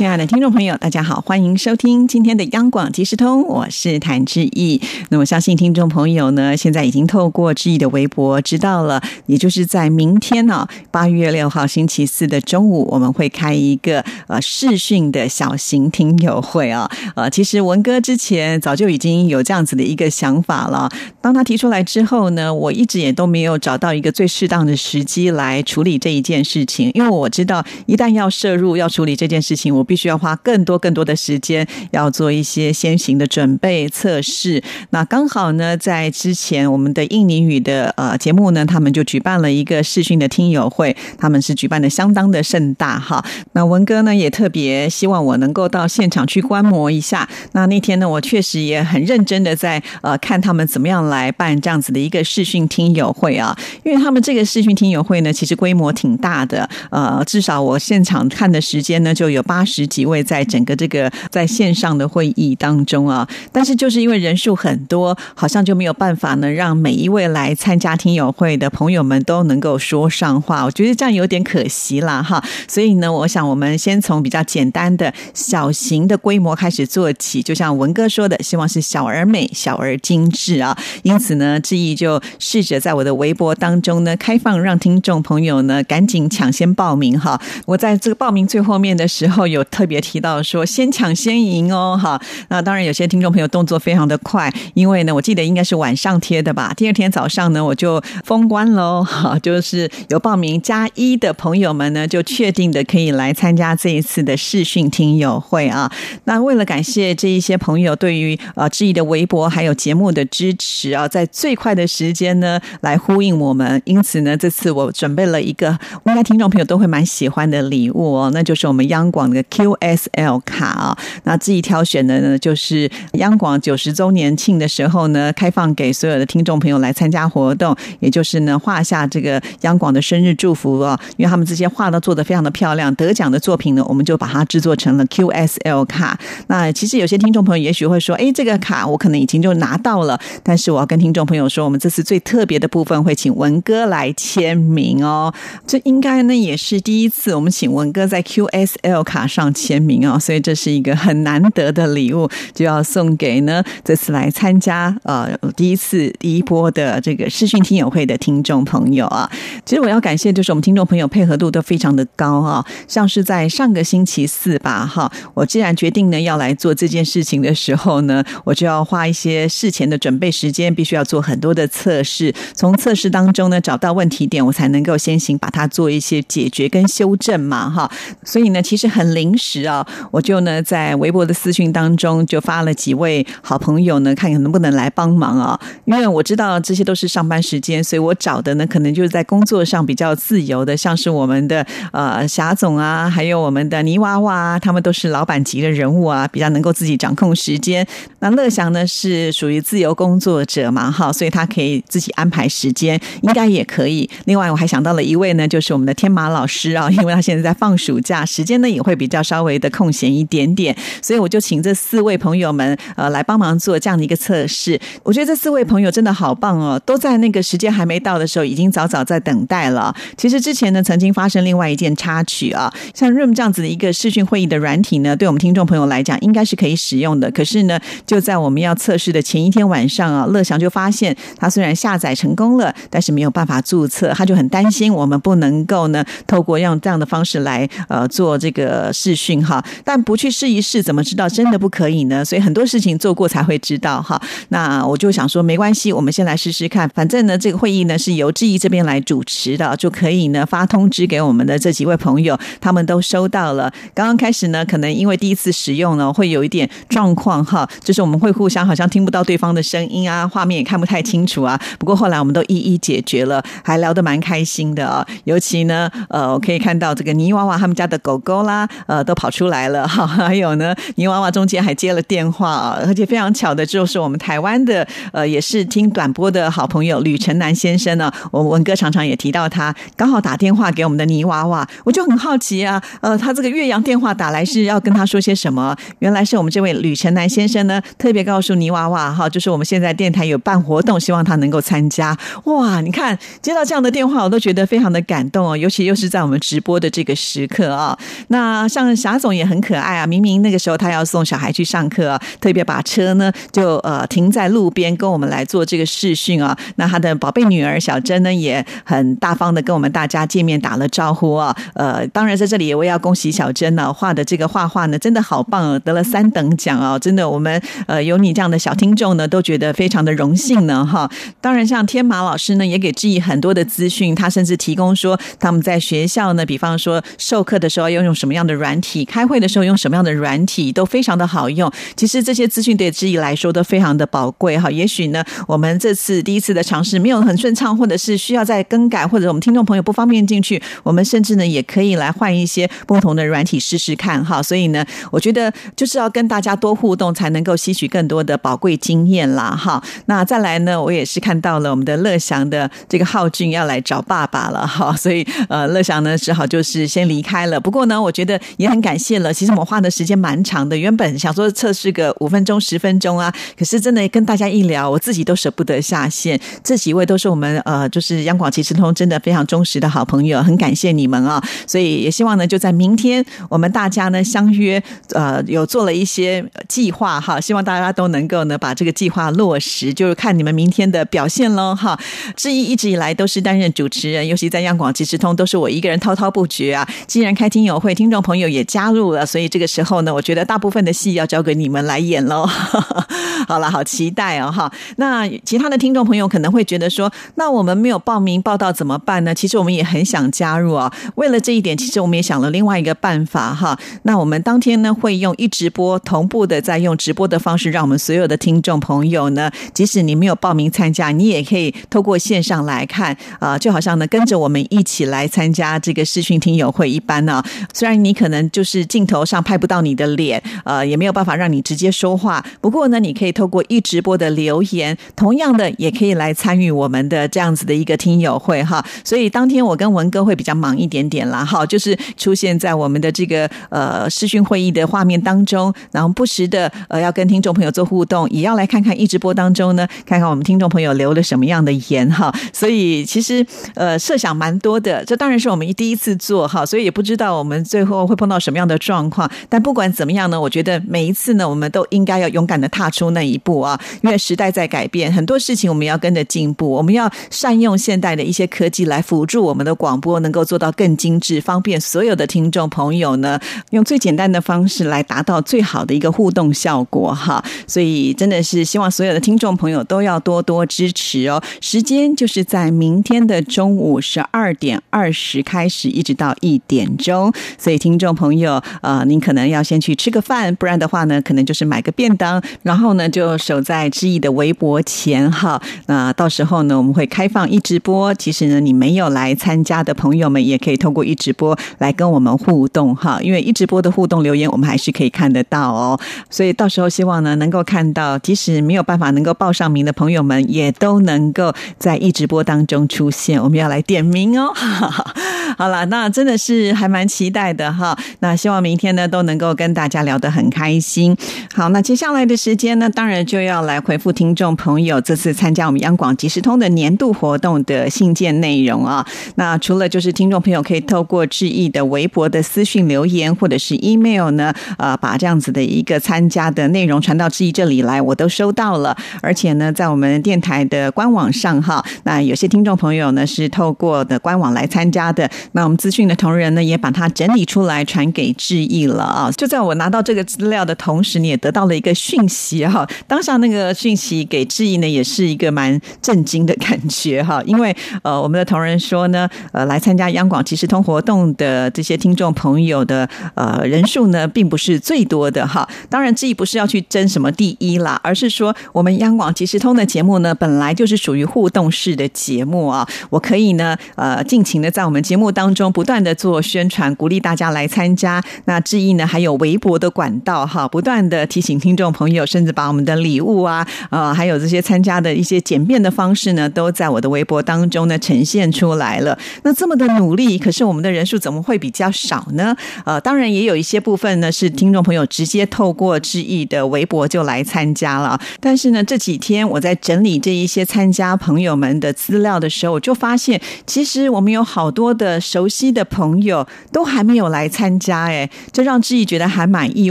[0.00, 4.80] 亲爱的听众朋友，大家好，欢迎收听今天的央广即时通，我是谭志毅。
[5.10, 16.90] 那我相信听众朋友呢，现在已经透过志毅的微博知道了，也就是在明天呢，八月六号星期四的中午，我们会开一个呃视讯的小型听友会啊。
[17.14, 34.62] 呃，其实文哥之前早就已经有这样子的一个想法了，当他提出来之后呢，我一直也都没有找到一个最适当的时机来处理这一件事情，因为我知道一旦要摄入要处理这件事情，我必须要花更多更多的时间，要做一些先行的准备测试。
[34.90, 43.24] 那刚好呢，在之前我们的印尼语的呃节目呢，他们就举办了一个视讯的听友会，他们是举办的相当的盛大哈。
[43.54, 47.28] 那文哥呢也特别希望我能够到现场去观摩一下。
[47.50, 70.66] 那那天呢，我确实也很认真的在呃看他们怎么样来办这样子的一个视讯听友会啊，因为他们这个视讯听友会呢，其实规模挺大的，呃，至少我现场看的时间呢就有八十十几位在整个这个在线上的会议当中啊，但是就是因为人数很多，好像就没有办法呢，让每一位来参加听友会的朋友们都能够说上话。
[70.66, 72.44] 我觉得这样有点可惜啦，哈。
[72.68, 80.76] 所以呢，我想我们先从比较简单的小型的规模开始做起，就像文哥说的，希望是小而美、小而精致啊。
[81.02, 87.40] 因此呢，志毅就试着在我的微博当中呢，开放让听众朋友呢赶紧抢先报名哈。
[87.64, 92.20] 我在这个报名最后面的时候有特别提到说，先抢先赢哦，哈。
[92.48, 96.72] 那当然有些听众朋友动作非常的快，因为呢，我记得应该是晚上贴的吧。
[96.76, 105.90] 第二天早上呢，我就封关喽，哈，就是有报名加一的朋友们呢，就确定的可以来参加这一次的视讯听友会啊。
[106.24, 120.98] 那为了感谢这一些朋友对于呃志毅的微博还有节目的支持啊，在最快的时间呢来呼应我们，因此呢，这次我准备了一个应该听众朋友都会蛮喜欢的礼物哦，那就是我们央广的 QSL 卡啊。
[121.24, 136.18] 那自己挑选的呢，就是央广九十周年庆的时候呢，开放给所有的听众朋友来参加活动，也就是呢画下这个央广的生日祝福啊，因为他们这些画都做的非常的漂亮，得奖的作品呢，我们就把它制作成了 QSL 卡。
[136.46, 145.32] 那其实有些听众朋友也许会说，哎，这个卡我可能已经就拿到了，但是我要跟听众朋友说，我们这次最特别的部分会请文哥来签名哦。
[145.66, 159.30] 这应该呢也是第一次，我们请文哥在 QSL 卡上上签名哦，所以这是一个很难得的礼物，就要送给呢这次来参加呃第一次第一波的这个视讯听友会的听众朋友啊。
[159.64, 177.90] 其实我要感谢，就是我们听众朋友配合度都非常的高啊，像是在上个星期四吧，哈，我既然决定呢要来做这件事情的时候呢，我就要花一些事前的准备时间，必须要做很多的测试，从测试当中呢找到问题点，我才能够先行把它做一些解决跟修正嘛，哈。
[178.24, 197.86] 所以呢，其实很灵临时啊，我就呢在微博的私讯当中就发了几位好朋友呢，看看能不能来帮忙啊，因为我知道这些都是上班时间，所以我找的呢可能就是在工作上比较自由的，像是我们的呃霞总啊，还有我们的泥娃娃，他们都是老板级的人物啊，比较能够自己掌控时间。
[198.18, 204.08] 那乐祥呢是属于自由工作者嘛，哈，所以他可以自己安排时间，应该也可以。
[204.24, 214.78] 另外我还想到了一位呢，就是我们的天马老师啊，因为他现在在放暑假，时间呢也会比较稍微的空闲一点点，所以我就请这四位朋友们呃来帮忙做这样的一个测试。
[215.02, 219.94] 我觉得这四位朋友真的好棒哦，都在那个时间还没到的时候，已经早早在等待了。
[220.16, 227.30] 其实之前呢，曾经发生另外一件插曲啊，像 Room 这样子的一个视讯会议的软体呢，对我们听众朋友来讲，应该是可以使用的。
[227.30, 239.64] 可是呢，就在我们要测试的前一天晚上啊，乐祥就发现他虽然下载成功了，但是没有办法注册，他就很担心我们不能够呢，透过用这样的方式来呃做这个视讯哈。
[239.84, 242.24] 但不去试一试，怎么知道真的不可以呢？
[242.24, 244.20] 所以很多事情做过才会知道哈。
[244.50, 246.88] 那我就想说，没关系，我们先来试试看。
[246.94, 253.72] 反正呢，这个会议呢是由志毅这边来主持的，就可以呢发通知给我们的这几位朋友，他们都收到了。
[253.94, 261.60] 刚刚开始呢，可能因为第一次使用呢，会有一点状况哈，就是我们会互相好像听不到对方的声音啊，画面也看不太清楚啊。
[261.78, 265.06] 不过后来我们都一一解决了，还聊得蛮开心的啊。
[265.24, 270.06] 尤其呢，呃，我可以看到这个泥娃娃他们家的狗狗啦，呃，都跑出来了哈。
[270.30, 285.76] 还有呢，泥娃娃中间还接了电话啊，而且非常巧的就是我们台湾的呃也是听短波的好朋友吕成南先生呢，我文哥常常也提到他，刚好打电话给我们的泥娃娃，我就很好奇啊，呃，他这个岳阳电话打来是要跟他说些什么？
[286.00, 292.16] 原来是我们这位吕成南先生呢，特别告诉泥娃娃哈，就是我们现在电台有办活动，希望他能够参加。
[292.44, 297.96] 哇，你看接到这样的电话，我都觉得非常的感动哦，尤其又是在我们直播的这个时刻啊。
[298.28, 306.56] 那像像霞总也很可爱啊，明明那个时候他要送小孩去上课，特别把车呢就呃停在路边，跟我们来做这个视讯啊。
[306.76, 311.56] 那他的宝贝女儿小珍呢，也很大方的跟我们大家见面打了招呼啊。
[311.74, 321.08] 呃，当然在这里我也要恭喜小珍呢，画的这个画画呢真的好棒，得了三等奖哦，真的我们呃有你这样的小听众呢，都觉得非常的荣幸呢哈。
[321.40, 331.70] 当然像天马老师呢，也给志毅很多的资讯，他甚至提供说他们在学校呢，比方说授课的时候要用什么样的软软体，开会的时候用什么样的软体，都非常的好用。
[331.96, 334.70] 其实这些资讯对志毅来说都非常的宝贵哈。
[334.70, 344.40] 也许呢，我们这次第一次的尝试没有很顺畅，或者是需要再更改，或者我们听众朋友不方便进去，我们甚至呢也可以来换一些不同的软体试试看哈。
[344.40, 349.82] 所以呢，我觉得就是要跟大家多互动，才能够吸取更多的宝贵经验啦哈。
[350.06, 357.58] 那再来呢，我也是看到了我们的乐祥的这个浩俊要来找爸爸了哈，所以呃，乐祥呢只好就是先离开了。
[357.58, 359.32] 不过呢，我觉得也很感谢了。
[359.32, 366.38] 其实我们花的时间蛮长的，原本想说测试个五分钟、十分钟啊，可是真的跟大家一聊，我自己都舍不得下线。
[366.62, 371.42] 这几位都是我们呃，就是央广其实通真的非常忠实的好朋友，很感谢你们啊。
[371.66, 374.82] 所以也希望呢，就在明天我们大家呢相约，
[375.14, 381.98] 呃，有做了一些计划哈，希望大家都能够呢把这个计划落实，就是看你们明天的表现喽哈。
[382.36, 386.86] 志毅一直以来都是担任主持人，尤其在央广即时通都是我一个人滔滔不绝啊。
[387.06, 392.46] 既然开听友会，听众朋友也加入了，所以这个时候呢，我觉得大部分的戏要交给你们来演喽。
[393.48, 394.70] 好了，好期待哦哈。
[394.96, 399.34] 那其他的听众朋友可能会觉得说，那我们没有报名报道怎么办呢？
[399.34, 400.92] 其实我们也很想加入啊。
[401.14, 403.78] 为了这一点，其实我们也想了另外一个办法哈。
[404.02, 417.42] 那我们当天呢会用一直播同步的，在用直播的方式，让我们所有的听众朋友呢，即使你没有报名参加，你也可以透过线上来看啊，就好像呢跟着我们一起来参加这个视讯听友会一般呢。
[417.72, 428.84] 虽然你可能就是镜头上拍不到你的脸，呃，也没有办法让你直接说话，不过呢，你可以透过一直播的留言，同样的也可以来参与我们的这样子的一个听友会哈。
[429.04, 442.32] 所以当天我跟文哥会比较忙一点点啦，哈，就是出现在我们的这个呃视讯会议的画面当中，然后不时的呃要跟听众朋友做互动，也要来看看一直播当中呢，看看我们听众朋友留了什么样的言哈。
[442.52, 443.44] 所以其实
[443.74, 449.30] 呃设想蛮多的，这当然是我们第一次做哈，所以也不知道我们最后会碰什么样的状况。
[449.48, 463.40] 但不管怎么样呢，我觉得每一次呢，我们都应该要勇敢的踏出那一步啊，因为时代在改变，很多事情我们要跟着进步，我们要善用现代的一些科技来辅助我们的广播，能够做到更精致，方便所有的听众朋友呢，
[463.70, 467.42] 用最简单的方式来达到最好的一个互动效果哈。
[467.66, 471.42] 所以真的是希望所有的听众朋友都要多多支持哦。
[471.60, 477.32] 时间就是在明天的中午十二点二十开始，一直到一点钟。
[477.58, 485.58] 所以听众朋友，呃，您可能要先去吃个饭，不然的话呢，可能就是买个便当，然后呢就守在知意的微博前哈。
[485.86, 488.12] 那到时候呢，我们会开放一直播。
[488.16, 493.18] 其实呢，你没有来参加的朋友们，也可以透过一直播来跟我们互动哈。
[493.22, 495.98] 因为一直播的互动留言，我们还是可以看得到哦。
[496.28, 503.42] 所以到时候希望呢，能够看到，即使没有办法能够报上名的朋友们，也都能够在一直播当中出现。
[503.42, 504.52] 我们要来点名哦。
[505.56, 507.96] 好了，那真的是还蛮期待的哈。
[508.18, 511.16] 那希望明天呢都能够跟大家聊得很开心。
[511.54, 519.06] 好，那接下来的时间呢，当然就要来回复听众朋友这次参加我们央广即时通的年度活动的信件内容啊。
[519.36, 528.96] 那除了就是听众朋友可以透过致意的微博的私讯留言，或者是 email 呢，呃，把这样子的一个参加的内容传到致意这里来，我都收到了。
[529.22, 535.28] 而且呢，在我们电台的官网上哈，那有些听众朋友呢是透过的官网来参加的。
[535.52, 539.30] 那我们资讯的同仁呢，也把它整理出来传传给志毅了啊！
[539.36, 542.88] 就在我拿到这个资料的同时，你也得到了一个讯息哈。
[543.06, 547.42] 当下那个讯息给志毅呢，也是一个蛮震惊的感觉哈。
[547.44, 555.68] 因为呃，我们的同仁说呢，呃，来参加央广即时通活动的这些听众朋友的呃人数呢，并不是最多的哈。
[555.90, 562.88] 当然，志毅不是要去争什么第一啦，而是说我们央广即时通的节目呢，本来就是属于互动式的节目啊。
[563.10, 567.79] 我可以呢，呃，尽情的在我们节目当中不断的做宣传，鼓励大家来参。
[567.80, 568.22] 参加。
[568.44, 579.18] 那志毅呢，还有微博的管道哈，不断的提醒听众朋友，甚至把我们的礼物啊，呃，还有这些参加的一些简便的方式呢，都在我的微博当中呢呈现出来了。
[579.44, 582.54] 那这么的努力，可是我们的人数怎么会比较少呢？
[582.84, 588.20] 呃，当然也有一些部分呢，是听众朋友直接透过志毅的微博就来参加了。
[588.40, 599.90] 但是呢，这几天我在整理这一些参加朋友们的资料的时候，我就发现，其实我们有好多的熟悉的朋友都还没有来参参加，哎，这让志毅觉得还蛮意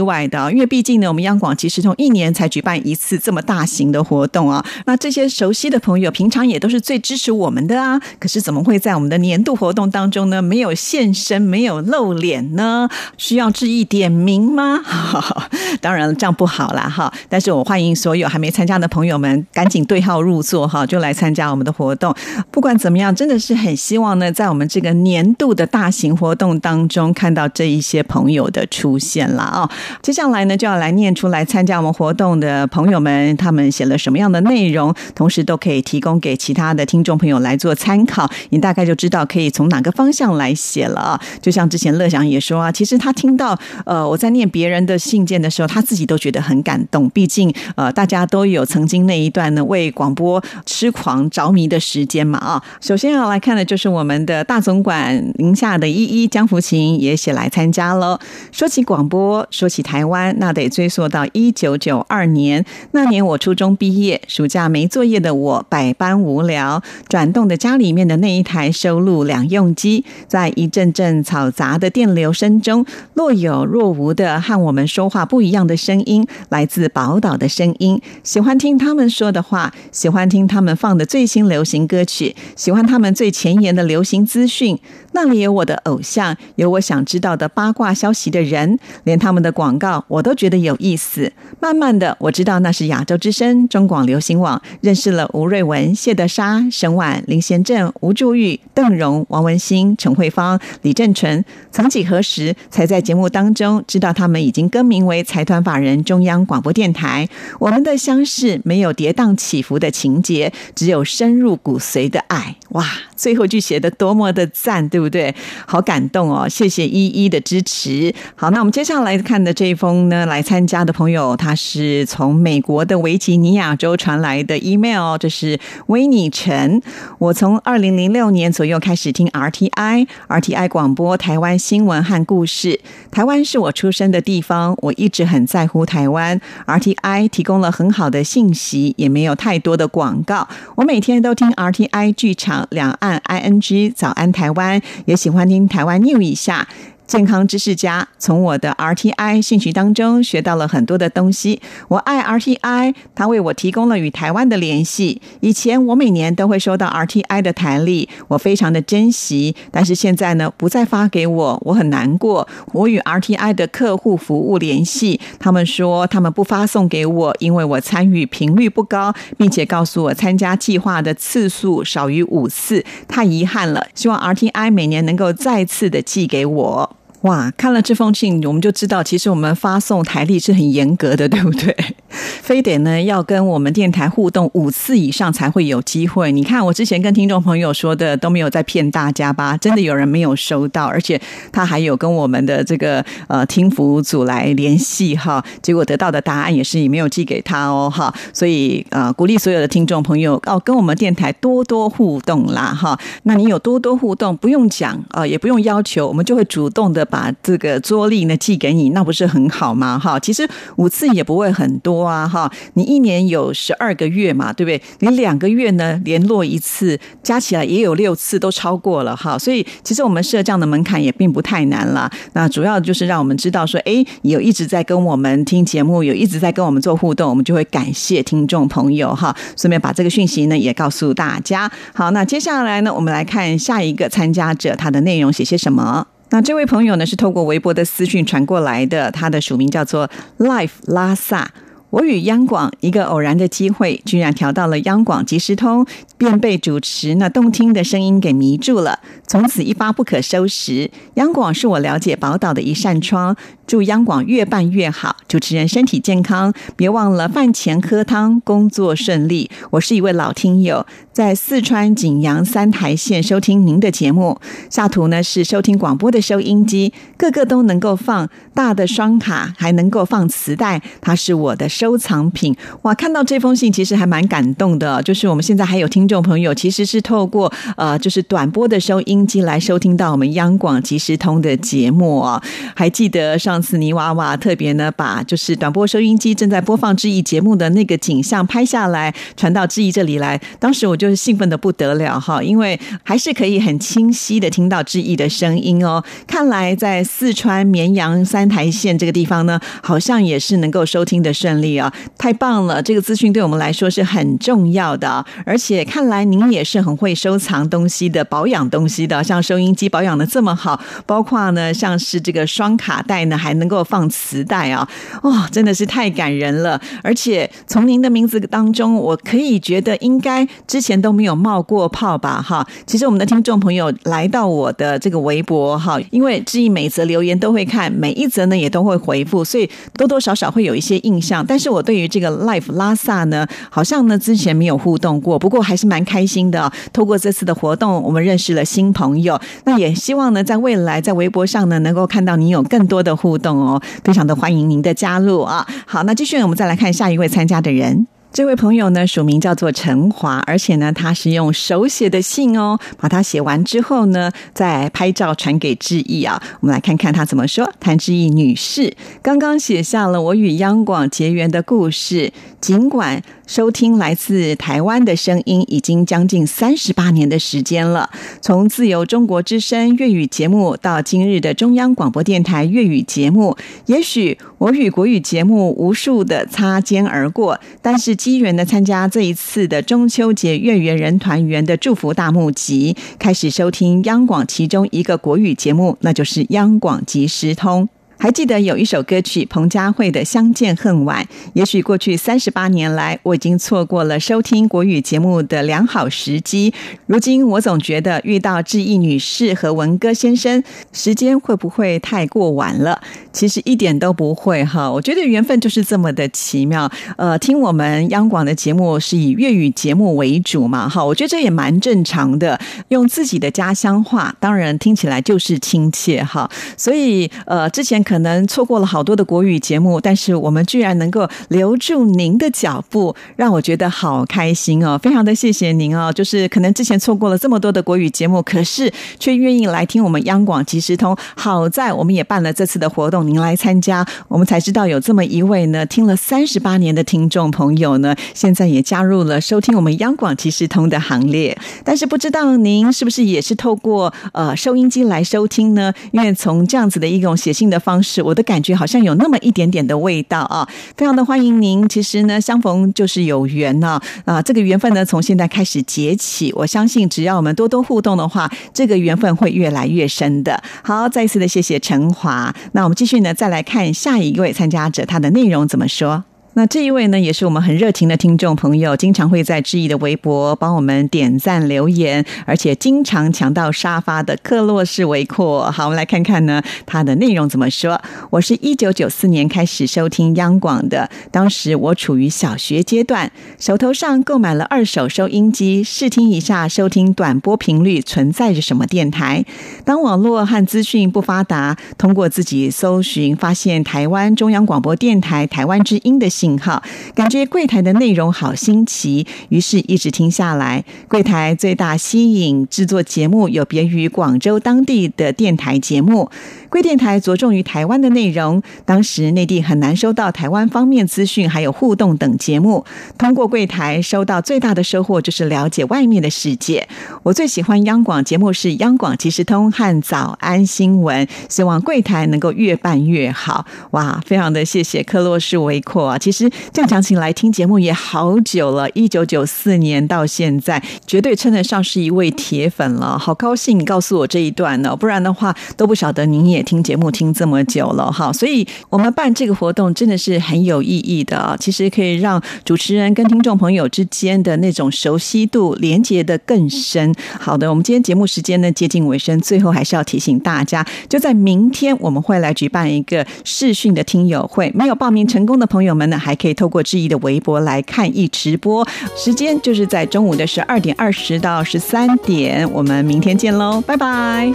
[0.00, 0.52] 外的。
[0.52, 4.64] 因为毕竟呢，我们央广其实从一年才举办一次这么大型的活动啊。
[4.84, 7.98] 那这些熟悉的朋友，平常也都是最支持我们的啊。
[8.18, 12.88] 可是怎么会在我们的年度活动当中呢，没有现身，没有露脸呢？
[13.16, 14.80] 需要志毅点名吗？
[15.80, 17.10] 当然这样不好啦，哈。
[17.28, 22.14] 但是我欢迎所有还没参加的朋友们，赶紧对号入座哈，就来参加我们的活动。
[22.50, 29.70] 不管怎么样，真的是很希望呢，在我们这个年度的大型活动当中，看到这一些朋友的出现了啊。
[30.02, 38.30] 接下来呢，就要来念出来参加我们活动的朋友们，他们写了什么样的内容，同时都可以提供给其他的听众朋友来做参考。
[38.50, 41.20] 你大概就知道可以从哪个方向来写了啊。
[41.40, 47.08] 就像之前乐祥也说啊，其实他听到呃我在念别人的信件的时候，他自己都觉得很感动。
[47.10, 52.62] 毕竟呃大家都有曾经那一段呢为广播痴狂着迷的时间嘛啊。
[52.80, 58.18] 首先要来看的就是我们的大总管宁夏的依依江福琴也写来参参加了。
[58.52, 78.00] 说起广播，说起台湾，那得追溯到一九九二年那年我初中毕业，暑假没作业的我百般无聊，转动的家里面的那一台收录两用机，在一阵阵嘈杂的电流声中，若有若无的和我们说话不一样的声音，来自宝岛的声音。
[78.22, 84.78] 喜欢听他们说的话，喜欢听他们放的最新流行歌曲，喜欢他们最前沿的流行资讯。
[85.12, 91.32] 那里有我的偶像，有我想知道的八卦消息的人，连他们的广告我都觉得有意思。
[91.60, 101.44] 慢慢的，我知道那是亚洲之声中广流行网，认识了吴瑞文、谢德莎、沈婉、林贤正、吴祝玉、邓荣、王文兴、陈慧芳、李正淳。
[101.70, 107.28] 曾几何时，才在节目当中知道他们已经更名为财团法人中央广播电台。
[107.58, 112.56] 我们的相识没有跌宕起伏的情节，只有深入骨髓的爱。
[112.70, 112.86] 哇，
[113.20, 115.34] 最后句写的多么的赞，对不对？
[115.66, 116.48] 好感动哦！
[116.48, 118.12] 谢谢依依的支持。
[118.34, 126.80] 好，那我们接下来看的这一封呢，来参加的朋友，他是从美国的维吉尼亚州传来的 email，这是维尼陈。
[127.18, 132.80] 我从二零零六年左右开始听 RTI，RTI 广播台湾新闻和故事。
[133.10, 136.40] 台湾是我出生的地方，我一直很在乎台湾。
[136.66, 140.48] RTI 提供了很好的信息，也没有太多的广告。
[140.76, 142.66] 我每天都听 RTI 剧场。
[142.70, 146.68] 两岸 ING 早安台湾，也喜欢听台湾 New 一下。
[147.10, 151.60] 健康知识家从我的 RTI 兴趣当中学到了很多的东西。
[151.88, 155.20] 我爱 RTI，它为我提供了与台湾的联系。
[155.40, 159.56] 以前我每年都会收到 RTI 的台历，我非常的珍惜。
[159.72, 162.46] 但是现在呢，不再发给我，我很难过。
[162.72, 173.88] 我与 RTI 的客户服务联系，他们说他们不发送给我，因为我参与频率不高，并且告诉我参加计划的次数少于五次，太遗憾了。
[173.96, 176.96] 希望 RTI 每年能够再次的寄给我。
[177.22, 181.76] 哇，看了这封信，我们就知道，其实我们发送台历是很严格的，对不对？
[182.08, 186.32] 非得呢要跟我们电台互动五次以上才会有机会。
[186.32, 189.54] 你看，我之前跟听众朋友说的都没有在骗大家吧？
[189.58, 191.20] 真的有人没有收到，而且
[191.52, 198.12] 他还有跟我们的这个呃听服组来联系哈，结果得到的答案也是你没有寄给他哦哈。
[198.32, 202.98] 所以呃，鼓励所有的听众朋友哦，跟我们电台多多互动啦哈。
[203.24, 207.06] 那你有多多互动，不用讲啊，也不用要求，我们就会主动的。
[207.10, 209.98] 把这个桌历呢寄给你，那不是很好吗？
[209.98, 214.80] 哈，其实五次也不会很多啊，哈，你一年有十二个月嘛，对不对？
[215.00, 219.36] 你两个月呢联络一次，加起来也有六次，都超过了哈。
[219.38, 222.10] 所以其实我们设这样的门槛也并不太难了。
[222.34, 229.34] 那主要就是让我们知道说，哎，有一直在跟我们听节目，有一直在跟我们做互动，我们就会感谢听众朋友哈。
[229.56, 231.70] 顺便把这个讯息呢也告诉大家。
[231.92, 236.06] 好，那接下来呢，我们来看下一个参加者他的内容写些什么。
[236.30, 240.08] 那这位朋友呢，是透过微博的私讯传过来的，他的署名叫做
[240.38, 241.50] Life 拉萨。
[241.90, 245.84] 我与央广一个偶然的机会，居然调到了央广即时通，
[246.16, 250.88] 便被主持那动听的声音给迷住了，从此一发不可收拾。
[251.14, 253.36] 央广是我了解宝岛的一扇窗。
[253.70, 259.48] 祝央广越办越好，主持人身体健康，别忘了饭前喝汤，工作顺利。
[259.70, 264.40] 我是一位老听友，在四川景阳三台县收听您的节目。
[264.68, 272.56] 下图呢是收听广播的收音机，个个都能够放大的双卡，还能够放磁带，它是我的收藏品。
[272.82, 282.42] 哇，看到这封信其实还蛮感动的，就是我们现在还有听众朋友，其实是透过呃，就是短波的收音机来收听到我们央广即时通的节目哦。
[282.74, 290.40] 还记得上次泥娃娃特别呢，把就是短波收音机正在播放志毅节目的那个景象拍下来，传到志毅这里来。
[290.58, 296.02] 当时我就是兴奋的不得了哈，因为还是可以很清晰的听到志毅的声音哦。
[296.26, 302.82] 看来在四川绵阳三台县这个地方呢，好像也是能够收听的顺利啊，太棒了！
[302.82, 314.88] 这个资讯对我们来说是很重要的，而且看来您也是很会收藏东西的、保养东西的，像收音机保养的这么好，包括呢像是这个双卡带呢，还能够放磁带啊，
[315.22, 316.80] 哇，真的是太感人了！
[317.02, 322.40] 而且从您的名字当中，我可以觉得应该之前都没有冒过泡吧？
[322.42, 331.44] 哈，其实我们的听众朋友来到我的这个微博哈，因为志毅每则留言都会看，每一则呢也都会回复，所以多多少少会有一些印象。
[331.46, 336.70] 但是我对于这个 Life 拉萨呢，好像呢之前没有互动过，不过还是蛮开心的。
[336.92, 345.64] 透过这次的活动，我们认识了新朋友，那也希望呢在未来在微博上呢能够看到您有更多的互互动哦，非常的欢迎您的加入啊。
[345.86, 348.08] 好，那继续我们再来看下一位参加的人。
[348.32, 356.40] 这位朋友呢，署名叫做陈华，而且呢，他是用手写的信哦，把它写完之后呢，再拍照传给志毅啊。
[356.60, 357.72] 我们来看看他怎么说。
[357.78, 363.22] 谭志毅女士刚刚写下了我与央广结缘的故事，尽管。
[363.46, 368.08] 收听来自台湾的声音已经将近三十八年的时间了。
[368.40, 387.88] 从自由中国之声粤语节目到今日的中央广播电台粤语节目，也许我与国语节目无数的擦肩而过，但是机缘的参加这一次的中秋节月圆人团圆的祝福大募集，开始收听央广其中一个国语节目，那就是央广即时通。
[388.22, 391.24] 还记得有一首歌曲彭佳慧的《相见恨晚》。
[391.54, 396.70] 也许过去三十八年来，我已经错过了收听国语节目的良好时机。
[397.06, 400.62] 如今我总觉得遇到志毅女士和文哥先生，
[400.92, 403.00] 时间会不会太过晚了？
[403.32, 404.90] 其实一点都不会哈。
[404.90, 406.90] 我觉得缘分就是这么的奇妙。
[407.16, 412.60] 呃，听我们央广的节目是以粤语节目为主嘛，哈，我觉得这也蛮正常的。
[412.88, 416.50] 用自己的家乡话，当然听起来就是亲切哈。
[416.76, 418.04] 所以呃，之前。
[418.10, 424.98] 可能错过了好多的国语节目，但是我们居然能够留住您的脚步，让我觉得好开心哦！
[424.98, 426.12] 非常的谢谢您哦！
[426.12, 431.16] 就是可能之前错过了这么多的国语节目，可是却愿意来听我们央广即时通。
[431.36, 441.56] 好在我们也办了这次的活动，您来参加，我们才知道有这么一位呢，听了三十八年的听众朋友呢，现在也加入了收听我们央广即时通的行列。
[441.84, 445.94] 但是不知道您是不是也是透过呃收音机来收听呢？
[446.10, 447.99] 因为从这样子的一种写信的方。
[448.02, 450.68] 是我的感觉，好像有那么一点点的味道啊！
[450.96, 451.88] 非常的欢迎您。
[451.88, 454.40] 其实呢，相逢就是有缘呢啊！
[454.42, 456.52] 这个缘分呢，从现在开始结起。
[456.54, 460.62] 我相信，只要我们多多互动的话，这个缘分会越来越深的。
[460.82, 462.54] 好，再一次的谢谢陈华。
[462.72, 466.24] 那我们继续呢，再来看下一位参加者，他的内容怎么说。
[466.54, 475.70] 那这一位呢，也是我们很热情的听众朋友，经常会在志毅的微博帮我们点赞留言，而且经常抢到沙发的克洛士维阔。
[475.70, 478.02] 好，我们来看看呢，他的内容怎么说。
[478.30, 489.44] 我是一九九四年开始收听央广的，当时我处于小学阶段，手头上购买了二手收音机，试听一下收听短波频率存在着什么电台。
[489.84, 496.28] 当网络和资讯不发达，通过自己搜寻，发现台湾中央广播电台台湾之音的。
[496.40, 496.82] 信号，
[497.14, 500.82] 感觉柜台的内容好新奇，于是一直听下来。
[501.06, 506.30] 柜台最大吸引制作节目有别于广州当地的电台节目。
[506.70, 512.84] 贵电台着重于台湾的内容，当时内地很难收到台湾方面资讯，还有互动等节目。
[513.18, 516.86] 通过柜台收到最大的收获就是了解外面的世界。
[517.24, 523.66] 我最喜欢央广节目是央广即时通和早安新闻，希望柜台能够越办越好。
[523.90, 526.18] 哇，非常的谢谢克洛士维阔啊！
[526.18, 533.18] 其实这样讲起来，听节目也好久了，一九九四年到现在，绝对称得上是一位铁粉了。
[533.18, 536.59] 好高兴告诉我这一段呢，不然的话都不晓得您也。
[536.62, 541.56] 听节目听这么久了哈，所以我们办这个活动真的是很有意义的啊！
[541.58, 547.14] 其实可以让主持人跟听众朋友之间的那种熟悉度连接的更深。
[547.38, 564.50] 好的，我们今天节目时间呢接近尾声，最后还是要提醒大家，就在明天我们会来举办一个视讯的听友会，没有报名成功的朋友们呢，还可以透过志毅的微博来看一直播，时间就是在中午的十二点二十到十三点，我们明天见喽，拜拜。